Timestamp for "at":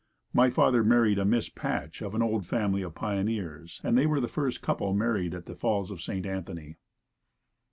5.35-5.45